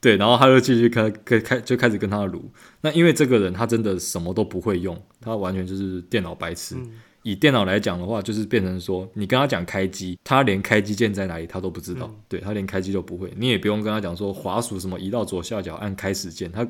[0.00, 2.50] 对，然后他就继续开开开就开始跟他撸。
[2.80, 6.74] 那因为这个人他真的什么都不会用，他完全就是电脑白痴。
[6.74, 6.90] 嗯、
[7.22, 13.32] 以电脑来讲的话，就是变成说你跟他讲开机，他连开机键在哪里他都不知道，嗯、对，他连开机都不会。
[13.36, 16.66] 你也不用跟他讲说滑鼠什么移到左下角按开始键，他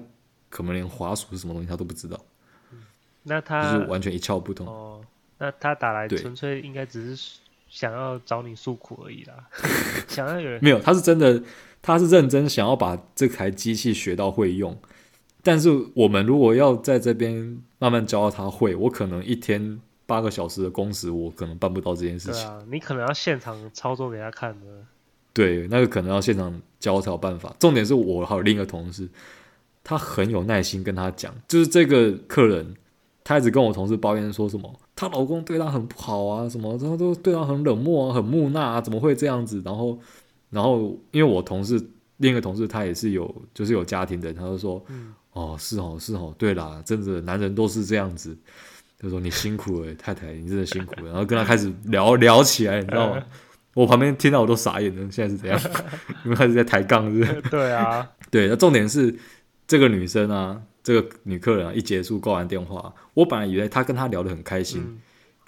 [0.48, 2.18] 可能连滑鼠是什么东西他都不知道。
[3.22, 4.66] 那他就是完全一窍不通。
[4.66, 5.00] 哦
[5.38, 7.32] 那他打来纯粹应该只是
[7.68, 9.34] 想要找你诉苦而已啦，
[10.06, 11.42] 想要有人没有，他是真的，
[11.80, 14.78] 他是认真想要把这台机器学到会用。
[15.42, 19.80] 但是我们如果要在这边慢慢教他会，我可能一天
[20.12, 22.46] 八个小时的工时，我可能办不到这件事情。
[22.46, 24.66] 啊，你可能要现场操作给他看的。
[25.33, 27.57] 对，那个可能要现场教才有办法。
[27.59, 29.09] 重点是我还有另一个同事，
[29.83, 32.75] 他很有耐心跟他讲，就是这个客人。
[33.25, 39.62] 他一直跟我同事抱怨说什么，她老公对她很不好啊，什么他都对她很冷漠啊，很木讷啊，怎么会这样子？
[39.64, 39.96] 然后，
[40.51, 41.81] 然后因为我同事
[42.16, 48.37] 另一个同事他也是有就是有家庭的，他就说，嗯、哦是哦是哦，对啦，真的男人都是这样子。
[49.02, 51.10] 就说你辛苦了，太太，你真的辛苦了。
[51.10, 53.22] 然后跟他开始聊聊起来，你知道吗？
[53.74, 55.58] 我旁边听到我都傻眼了，现在是怎样？
[56.24, 57.40] 因为开始在抬杠，是？
[57.50, 58.46] 对啊，对。
[58.48, 59.14] 那重点是
[59.66, 65.00] 这个女生啊，这个女客人啊，一结束挂完电话，我本来以为她跟他聊得很开心，嗯、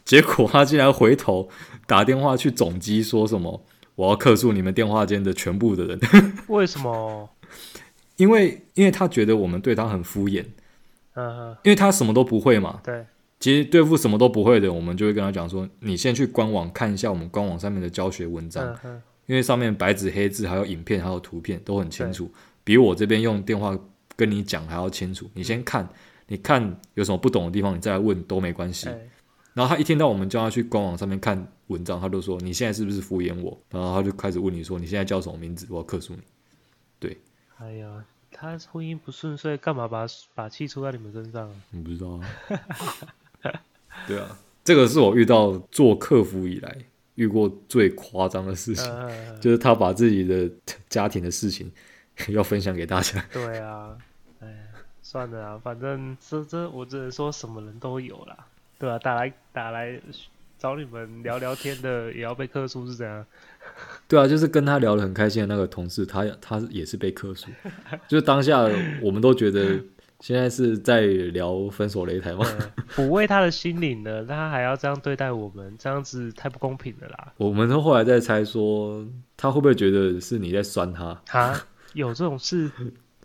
[0.04, 1.48] 结果她竟然回头
[1.86, 3.62] 打电话去总机，说什么
[3.94, 6.00] 我要克诉你们电话间的全部的人。
[6.48, 7.28] 为什么？
[8.16, 10.44] 因为因为她觉得我们对她很敷衍，
[11.12, 12.80] 嗯哼，因为她什么都不会嘛。
[12.82, 13.04] 对。
[13.40, 22.30] 其实对付什么都不会的，我们就会跟他讲说：“你先去官网看一下我们官网上面的教学文章，嗯、因为上面白纸黑字，还有影片，还有图片都很清楚，
[22.62, 23.78] 比我这边用电话
[24.16, 25.28] 跟你讲还要清楚。
[25.34, 25.86] 你先看，
[26.28, 28.88] 你看有什么不懂的地方，你再来问都没关系。
[28.88, 29.10] 嗯”
[29.52, 35.66] 然后他一听到我们叫他去官网上面看文章，他就说：“你现在是不是敷衍我？”然后他就开始问你说：“你现在叫什么名字？
[35.70, 36.20] 我要克诉你。”
[36.98, 37.18] 对。
[37.58, 41.48] 哎呀，他婚姻不顺遂，干嘛把把气出在你们身上？
[41.70, 42.20] 你不知道啊。
[44.07, 46.76] 对啊，这个是我遇到做客服以来
[47.14, 50.50] 遇过最夸张的事情，呃、就是他把自己的
[50.88, 51.70] 家庭的事情
[52.28, 53.24] 要分享给大家。
[53.33, 53.96] 对啊，
[54.40, 54.57] 哎呀，
[55.02, 58.37] 算了啊，反正这这我只能说什么人都有啦。
[58.78, 60.00] 对啊，打来打来
[60.59, 63.24] 找你们聊聊天的也要被客诉是怎样？
[64.09, 67.48] 对啊，就是跟他聊得很开心的那个同事，他他也是被客诉，
[68.09, 68.62] 就是当下
[69.00, 69.80] 我们都觉得。
[70.24, 72.46] 现在是在聊分手擂台吗？
[72.96, 77.30] 抚慰他的心灵呢，他还要这样对待我们，这样子太不公平了啦。
[77.37, 79.04] 我们都后来在猜说，
[79.37, 81.20] 他会不会觉得是你在酸他？
[81.28, 82.70] 啊，有这种事？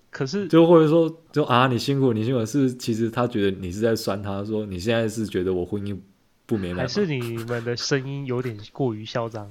[0.10, 5.98] 可是 就或者说，就啊，你辛苦，你辛苦是，其实他觉得你是在酸他，说你现在是觉得我婚姻
[6.46, 9.50] 不美满，还是你们的声音有点过于嚣张？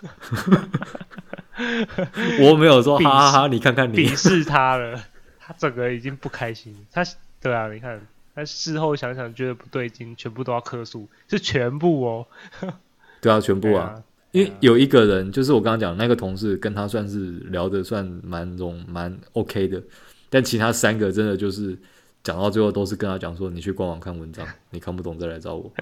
[2.40, 4.98] 我没有说 哈哈哈，你看看你鄙视他了。
[5.46, 7.04] 他整个已经不开心，他
[7.40, 8.04] 对啊，你看，
[8.34, 12.26] 他事后想想觉得不对劲，全部都要客诉，是全部哦。
[13.22, 19.80] 对啊，全部啊，啊因为有一个人，就是我刚刚讲那个同事，跟他算是聊得算蛮融蛮 OK 的，
[20.28, 21.78] 但其他三个真的就是
[22.24, 25.72] 讲到最后都是跟他讲说，你去官网看文章，你看不懂再来找我。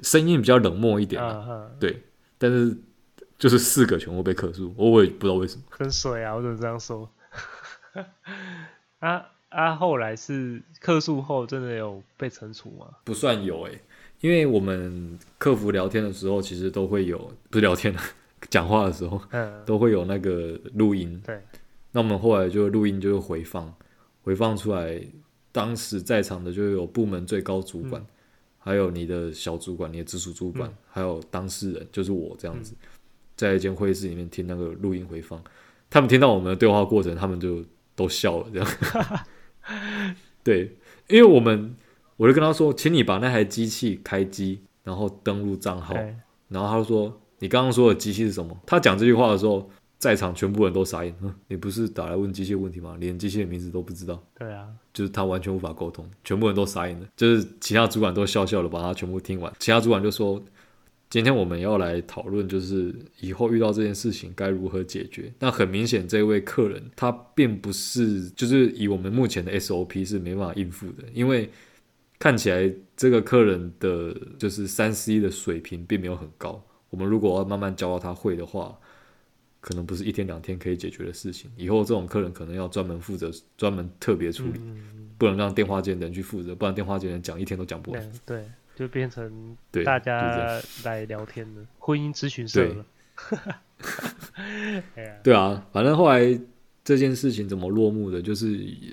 [0.00, 2.00] 声音比较冷漠一点，啊，对，
[2.38, 2.76] 但是
[3.36, 5.62] 就是四个全部被客诉，我也不知道为什么。
[5.70, 7.10] 很水啊，我怎么这样说？
[9.00, 9.74] 啊啊！
[9.74, 12.86] 后来是客诉后，真的有被惩处吗？
[13.04, 13.80] 不算有诶、欸，
[14.20, 17.18] 因为我们客服聊天的时候，其实都会有，
[17.50, 17.94] 不是聊天
[18.50, 21.20] 讲话的时候，嗯，都会有那个录音。
[21.24, 21.40] 对，
[21.92, 23.72] 那我们后来就录音，就是回放，
[24.22, 25.00] 回放出来，
[25.52, 28.06] 当时在场的就有部门最高主管，嗯、
[28.58, 32.88] 还有你的小主管、你的直属主管，嗯、还有当事人，就是我这样子，嗯、
[33.36, 35.42] 在一间会议室里面听那个录音回放，
[35.88, 37.64] 他们听到我们的对话过程，他们就。
[37.96, 38.68] 都笑了，这样，
[40.44, 40.76] 对，
[41.08, 41.74] 因为我们，
[42.16, 45.96] 我就跟他说，请你把那台机器开机，然后登录账号，
[46.48, 48.56] 然后他就说，你刚刚说的机器是什么？
[48.64, 52.96] 他讲这句话的时候，在场全部人都傻眼，嗯，你不是打来问机械问题吗？
[53.00, 54.22] 连机械的名字都不知道？
[54.38, 60.40] 对啊，就是他完全无法沟通，全部人都傻眼了，就是其他主管都笑笑的把他全部听完，其他主管就说。
[61.08, 65.32] 今天我们要来讨论，就是以后遇到这件事情该如何解决。
[65.38, 71.48] 那很明显，这位客人他并不是，就是以我们目前的 SOP 是没办法应付的，因为
[72.18, 76.60] 看起来这个客人的就是三 C 的水平并没有很高。
[76.90, 78.76] 我们如果要慢慢教到他会的话，
[79.60, 81.50] 可能不是一天两天可以解决的事情。
[81.56, 84.60] 以后这种客人可能要专门负责，专门特别处理，
[85.16, 88.12] 不能让电话间的人去负责，不然电话间人讲一天都讲不完。
[88.24, 88.44] 对。
[88.76, 92.86] 就变成大家来聊天的婚姻咨询社了。
[95.24, 96.38] 对啊，反正后来
[96.84, 98.46] 这件事情怎么落幕的，就是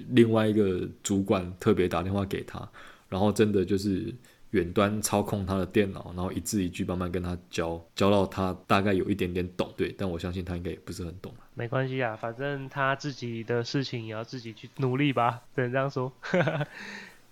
[0.09, 2.67] 另外一个主管特别打电话给他，
[3.09, 4.13] 然后真的就是
[4.51, 9.71] 远端操控他的电脑，然后一字一句慢慢跟他教，教到他大概有一点点懂。
[9.75, 11.33] 对，但我相信他应该也不是很懂。
[11.53, 16.11] 没关系啊，反正他自己的事情也要自己去努力吧，只能这样说。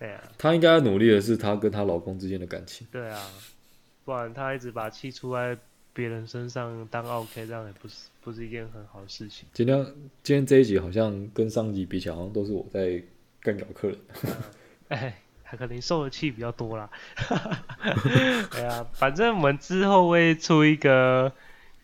[0.02, 2.88] 对啊，她应该要努力的是她跟她老公之间的感情。
[2.92, 3.22] 对啊，
[4.04, 5.56] 不然她一直把气出在
[5.94, 9.48] 别人身上当 OK，这样也不是不是一件很好的事情。
[9.54, 9.86] 今天
[10.24, 13.00] 今天这一集好像跟上一集比起来，好像都是我在
[13.42, 13.98] 干扰客人。
[14.90, 16.90] 哎，他可能受的气比较多啦。
[18.50, 21.32] 对啊，反正我们之后会出一个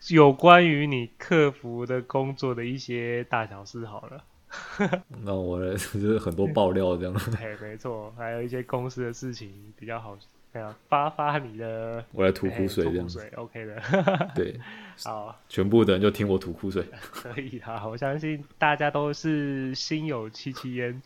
[0.08, 4.24] 有关于你客服的工作的一些大小事好了。
[5.24, 7.14] 那我就是很多爆料这样。
[7.38, 10.16] 对， 没错，还有一些公司的事情比较好，
[10.52, 12.04] 这样发发你的。
[12.12, 12.98] 我来吐苦水这样。
[12.98, 13.82] 吐苦水，OK 的。
[14.34, 14.58] 对，
[15.04, 16.84] 好，全部的人就听我吐苦水。
[17.10, 21.00] 可以的，我相信大家都是心有戚戚焉，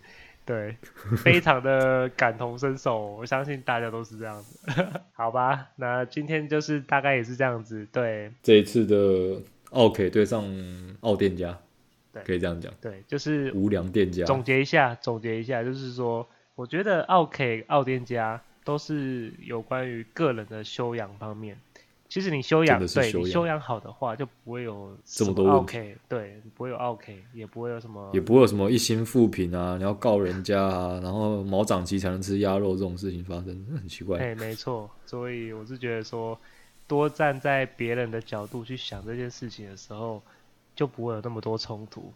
[0.44, 0.76] 对，
[1.16, 4.58] 非常的感同身受，我相信大家都是这样子。
[5.12, 7.86] 好吧，那今天就是大概也是这样子。
[7.92, 10.44] 对，这一次的奥 K 对上
[11.00, 11.58] 奥店家，
[12.12, 12.72] 对，可以这样讲。
[12.80, 14.24] 对，就是无良店家。
[14.24, 21.58] 总结一下，总结一下，就是说，我觉得奥 K 奥店家都是有关于个人的修养方面。
[22.08, 25.94] 其实你修养，对你修养好的话，就不会有这么多问题。
[26.06, 34.18] 对，不会有奥 K，也不会有什么，也不会有什么一心负评啊，你要告人家啊，然后毛长齐才能吃鸭肉这种事情发生，很奇怪。
[34.18, 36.38] 哎，没错，所以我是觉得说，
[36.86, 40.22] 多站在别人的角度去想这件事情的时候，
[40.74, 42.12] 就不会有那么多冲突。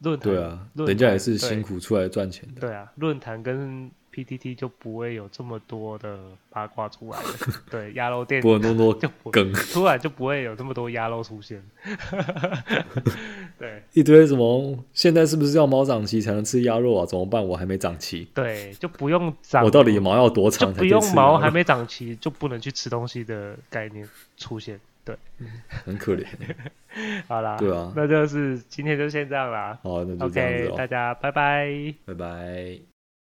[0.00, 2.60] 论坛，对啊，人家也是辛苦出来赚钱的。
[2.60, 3.90] 对啊，论坛跟。
[4.12, 6.18] PTT 就不会有这么多的
[6.50, 7.28] 八卦出来了，
[7.70, 11.62] 对，鸭肉店不会那么多就梗，出来就不会有这么多鸭肉出现，
[13.56, 17.06] 对，一堆什么现在是不是要毛长齐才能吃鸭肉啊？
[17.06, 17.46] 怎么办？
[17.46, 20.74] 我还没长齐，对，就不用长，我到底毛要多长？
[20.74, 24.80] 就不用毛还没长齐就不能去吃东西的概念出现，
[25.38, 25.46] 对，
[25.84, 26.24] 很可怜。
[27.28, 32.89] 好啦，对啊，那就是今天就先这样啦，好，那就这样子，哦，OK，大家拜拜，拜拜。